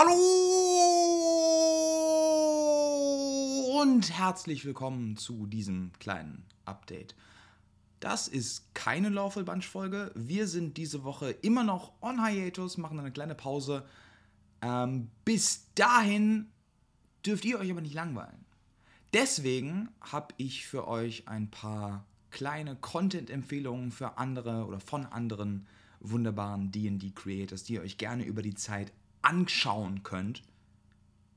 Hallo 0.00 0.14
und 3.80 4.16
herzlich 4.16 4.64
willkommen 4.64 5.16
zu 5.16 5.48
diesem 5.48 5.90
kleinen 5.98 6.44
Update. 6.66 7.16
Das 7.98 8.28
ist 8.28 8.72
keine 8.76 9.08
Lawful 9.08 9.42
Bunch 9.42 9.66
Folge. 9.66 10.12
Wir 10.14 10.46
sind 10.46 10.76
diese 10.76 11.02
Woche 11.02 11.32
immer 11.32 11.64
noch 11.64 11.94
on 12.00 12.24
hiatus, 12.24 12.78
machen 12.78 13.00
eine 13.00 13.10
kleine 13.10 13.34
Pause. 13.34 13.84
Ähm, 14.62 15.10
bis 15.24 15.66
dahin 15.74 16.46
dürft 17.26 17.44
ihr 17.44 17.58
euch 17.58 17.72
aber 17.72 17.80
nicht 17.80 17.94
langweilen. 17.94 18.44
Deswegen 19.12 19.88
habe 20.00 20.32
ich 20.36 20.64
für 20.64 20.86
euch 20.86 21.26
ein 21.26 21.50
paar 21.50 22.04
kleine 22.30 22.76
Content-Empfehlungen 22.76 23.90
für 23.90 24.16
andere 24.16 24.64
oder 24.64 24.78
von 24.78 25.06
anderen 25.06 25.66
wunderbaren 25.98 26.70
D&D-Creators, 26.70 27.64
die 27.64 27.72
ihr 27.72 27.82
euch 27.82 27.98
gerne 27.98 28.22
über 28.22 28.42
die 28.42 28.54
Zeit 28.54 28.92
anschauen 29.22 30.02
könnt. 30.02 30.42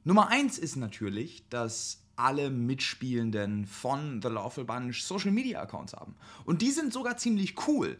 Nummer 0.03 0.29
eins 0.29 0.57
ist 0.57 0.75
natürlich, 0.75 1.47
dass 1.49 2.01
alle 2.15 2.49
Mitspielenden 2.49 3.65
von 3.65 4.21
The 4.21 4.29
Lawful 4.29 4.65
Bunch 4.65 5.03
Social 5.03 5.31
Media 5.31 5.61
Accounts 5.61 5.93
haben. 5.93 6.15
Und 6.45 6.61
die 6.61 6.71
sind 6.71 6.93
sogar 6.93 7.17
ziemlich 7.17 7.67
cool. 7.67 7.99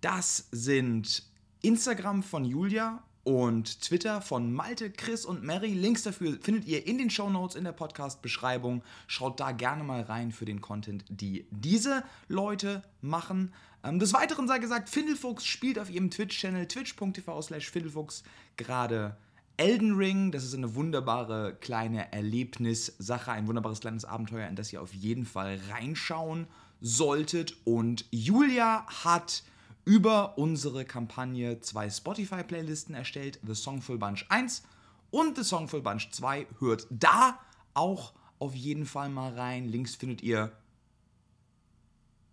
Das 0.00 0.48
sind 0.50 1.24
Instagram 1.62 2.22
von 2.22 2.44
Julia 2.44 3.02
und 3.24 3.80
Twitter 3.80 4.20
von 4.20 4.52
Malte, 4.52 4.90
Chris 4.90 5.24
und 5.24 5.42
Mary. 5.42 5.74
Links 5.74 6.02
dafür 6.02 6.38
findet 6.40 6.66
ihr 6.66 6.86
in 6.86 6.98
den 6.98 7.10
Show 7.10 7.30
Notes 7.30 7.54
in 7.54 7.64
der 7.64 7.72
Podcast-Beschreibung. 7.72 8.82
Schaut 9.06 9.38
da 9.38 9.52
gerne 9.52 9.84
mal 9.84 10.02
rein 10.02 10.32
für 10.32 10.44
den 10.44 10.60
Content, 10.60 11.04
die 11.08 11.46
diese 11.50 12.02
Leute 12.28 12.82
machen. 13.00 13.52
Ähm, 13.84 13.98
des 13.98 14.12
Weiteren 14.12 14.48
sei 14.48 14.58
gesagt, 14.58 14.88
Findelfuchs 14.88 15.44
spielt 15.44 15.78
auf 15.78 15.90
ihrem 15.90 16.10
Twitch-Channel 16.10 16.66
twitch.tv 16.66 17.42
slash 17.42 17.70
Findelfuchs 17.70 18.24
gerade 18.56 19.16
Elden 19.56 19.94
Ring. 19.94 20.32
Das 20.32 20.44
ist 20.44 20.54
eine 20.54 20.74
wunderbare 20.74 21.56
kleine 21.60 22.12
Erlebnissache, 22.12 23.30
ein 23.30 23.46
wunderbares 23.46 23.80
kleines 23.80 24.04
Abenteuer, 24.04 24.48
in 24.48 24.56
das 24.56 24.72
ihr 24.72 24.82
auf 24.82 24.92
jeden 24.94 25.26
Fall 25.26 25.60
reinschauen 25.70 26.46
solltet. 26.80 27.56
Und 27.64 28.04
Julia 28.10 28.84
hat 29.04 29.44
über 29.84 30.38
unsere 30.38 30.84
Kampagne 30.84 31.60
zwei 31.60 31.90
Spotify-Playlisten 31.90 32.94
erstellt, 32.94 33.40
The 33.46 33.54
Songful 33.54 33.98
Bunch 33.98 34.26
1 34.28 34.62
und 35.10 35.36
The 35.36 35.44
Songful 35.44 35.82
Bunch 35.82 36.10
2. 36.10 36.46
Hört 36.58 36.86
da 36.90 37.38
auch 37.74 38.12
auf 38.38 38.54
jeden 38.54 38.86
Fall 38.86 39.08
mal 39.08 39.34
rein. 39.34 39.68
Links 39.68 39.94
findet 39.94 40.22
ihr 40.22 40.52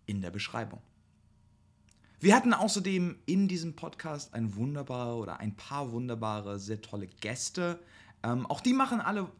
in 0.06 0.20
der 0.20 0.30
Beschreibung. 0.30 0.80
Wir 2.20 2.36
hatten 2.36 2.52
außerdem 2.52 3.16
in 3.24 3.48
diesem 3.48 3.76
Podcast 3.76 4.34
ein 4.34 4.54
wunderbarer 4.54 5.16
oder 5.16 5.40
ein 5.40 5.56
paar 5.56 5.90
wunderbare, 5.92 6.58
sehr 6.58 6.82
tolle 6.82 7.06
Gäste. 7.06 7.80
Ähm, 8.22 8.44
auch 8.46 8.60
die 8.60 8.74
machen 8.74 9.00
alle 9.00 9.30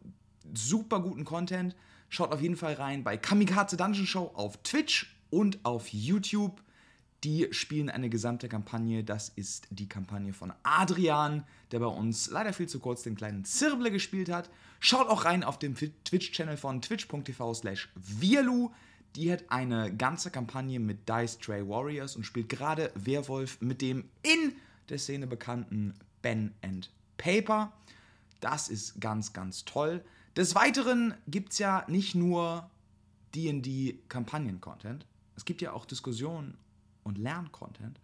super 0.55 1.01
guten 1.01 1.25
Content. 1.25 1.77
Schaut 2.09 2.33
auf 2.33 2.41
jeden 2.41 2.57
Fall 2.57 2.75
rein 2.75 3.05
bei 3.05 3.17
Kamikaze 3.17 3.77
Dungeon 3.77 4.07
Show 4.07 4.31
auf 4.35 4.57
Twitch 4.63 5.15
und 5.29 5.63
auf 5.65 5.89
YouTube. 5.93 6.63
Die 7.25 7.49
spielen 7.51 7.91
eine 7.91 8.09
gesamte 8.09 8.49
Kampagne. 8.49 9.05
Das 9.05 9.29
ist 9.29 9.67
die 9.71 9.89
Kampagne 9.89 10.33
von 10.33 10.53
Adrian, 10.63 11.45
der 11.71 11.81
bei 11.81 11.87
uns 11.87 12.31
leider 12.31 12.53
viel 12.53 12.69
zu 12.69 12.81
kurz 12.81 13.03
den 13.03 13.15
kleinen 13.15 13.45
Zirble 13.45 13.91
gespielt 13.91 14.31
hat. 14.31 14.49
Schaut 14.79 15.09
auch 15.09 15.27
rein 15.27 15.45
auf 15.45 15.59
dem 15.59 15.75
Twitch-Channel 15.75 16.57
von 16.57 16.81
twitch.tv 16.81 17.55
slash 17.55 17.91
Vialu. 17.95 18.71
Die 19.17 19.31
hat 19.31 19.45
eine 19.49 19.95
ganze 19.95 20.31
Kampagne 20.31 20.81
mit 20.81 21.09
Dice 21.09 21.33
Stray 21.33 21.69
Warriors 21.69 22.17
und 22.17 22.25
spielt 22.25 22.49
gerade 22.49 22.91
Werwolf 22.95 23.61
mit 23.61 23.83
dem 23.83 24.09
in 24.23 24.53
der 24.89 24.99
Szene 24.99 25.27
bekannten 25.27 25.95
Ben 26.23 26.55
and 26.63 26.91
Paper. 27.19 27.73
Das 28.41 28.69
ist 28.69 29.01
ganz, 29.01 29.33
ganz 29.33 29.65
toll. 29.65 30.03
Des 30.37 30.55
Weiteren 30.55 31.15
gibt 31.27 31.53
es 31.53 31.59
ja 31.59 31.85
nicht 31.89 32.15
nur 32.15 32.71
DD-Kampagnen-Content, 33.35 35.07
es 35.37 35.45
gibt 35.45 35.61
ja 35.61 35.73
auch 35.73 35.85
Diskussionen 35.85 36.57
und 37.05 37.19
Lerncontent. 37.19 38.01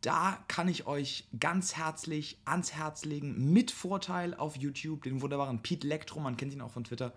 Da 0.00 0.44
kann 0.48 0.68
ich 0.68 0.86
euch 0.86 1.26
ganz 1.40 1.76
herzlich 1.76 2.38
ans 2.44 2.74
Herz 2.74 3.06
legen, 3.06 3.52
mit 3.52 3.70
Vorteil 3.70 4.34
auf 4.34 4.56
YouTube, 4.56 5.02
den 5.02 5.22
wunderbaren 5.22 5.62
Pete 5.62 5.86
Lectro, 5.86 6.20
man 6.20 6.36
kennt 6.36 6.52
ihn 6.52 6.60
auch 6.60 6.70
von 6.70 6.84
Twitter, 6.84 7.14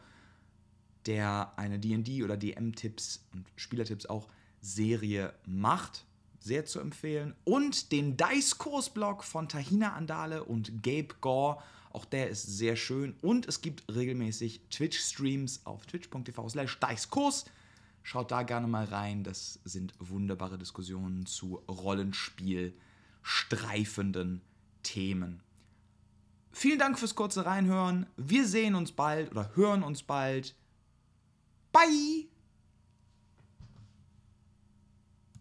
der 1.05 1.51
eine 1.57 1.79
DD 1.79 2.23
oder 2.23 2.37
DM-Tipps 2.37 3.25
und 3.33 3.45
Spielertipps 3.55 4.05
auch 4.05 4.27
Serie 4.61 5.33
macht. 5.45 6.05
Sehr 6.39 6.66
zu 6.66 6.79
empfehlen. 6.79 7.35
Und 7.43 7.91
den 7.91 8.16
Dice-Kurs-Blog 8.16 9.23
von 9.23 9.49
Tahina 9.49 9.93
Andale 9.93 10.43
und 10.43 10.83
Gabe 10.83 11.16
Gore. 11.19 11.61
Auch 11.91 12.05
der 12.05 12.29
ist 12.29 12.43
sehr 12.43 12.75
schön. 12.75 13.16
Und 13.21 13.47
es 13.47 13.61
gibt 13.61 13.83
regelmäßig 13.93 14.61
Twitch-Streams 14.69 15.66
auf 15.66 15.85
twitch.tv 15.87 16.47
slash 16.47 16.79
Dice-Kurs. 16.79 17.45
Schaut 18.07 18.31
da 18.31 18.44
gerne 18.44 18.68
mal 18.68 18.85
rein. 18.85 19.25
Das 19.25 19.59
sind 19.66 19.94
wunderbare 20.00 20.57
Diskussionen 20.57 21.25
zu 21.25 21.56
Rollenspiel 21.68 22.73
streifenden 23.22 24.41
Themen. 24.81 25.44
Vielen 26.53 26.79
Dank 26.79 26.97
fürs 26.97 27.16
kurze 27.16 27.46
Reinhören. 27.46 28.06
Wir 28.16 28.47
sehen 28.47 28.75
uns 28.75 28.94
bald 28.94 29.29
oder 29.31 29.53
hören 29.57 29.84
uns 29.84 30.03
bald. 30.03 30.56
Bye! 31.73 32.29